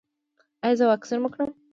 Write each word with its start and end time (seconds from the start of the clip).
ایا 0.63 0.77
زه 0.79 0.85
واکسین 0.87 1.19
وکړم؟ 1.21 1.49